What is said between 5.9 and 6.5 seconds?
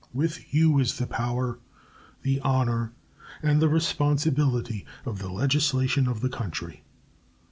of the